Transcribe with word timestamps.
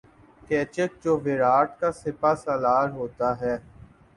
کیچک 0.47 0.91
جو 1.03 1.11
ویراٹ 1.23 1.69
کا 1.79 1.91
سپاہ 1.93 2.35
سالار 2.43 2.87
ہوتا 2.91 3.29
ہے 3.41 3.55